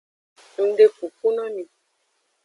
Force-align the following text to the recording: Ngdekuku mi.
Ngdekuku 0.65 1.27
mi. 1.53 1.63